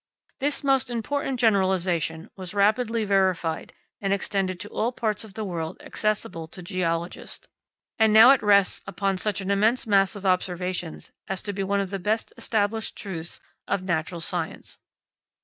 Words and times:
This 0.39 0.63
most 0.63 0.89
important 0.89 1.39
generalisation 1.39 2.31
was 2.35 2.55
rapidly 2.55 3.05
verified 3.05 3.71
and 4.01 4.11
extended 4.11 4.59
to 4.61 4.69
all 4.69 4.91
parts 4.91 5.23
of 5.23 5.35
the 5.35 5.43
world 5.45 5.77
accessible 5.81 6.47
to 6.47 6.63
geologists; 6.63 7.47
and 7.99 8.11
now 8.11 8.31
it 8.31 8.41
rests 8.41 8.81
upon 8.87 9.19
such 9.19 9.41
an 9.41 9.51
immense 9.51 9.85
mass 9.85 10.15
of 10.15 10.25
observations 10.25 11.11
as 11.27 11.43
to 11.43 11.53
be 11.53 11.61
one 11.61 11.81
of 11.81 11.91
the 11.91 11.99
best 11.99 12.33
established 12.35 12.95
truths 12.97 13.39
of 13.67 13.83
natural 13.83 14.21
science. 14.21 14.79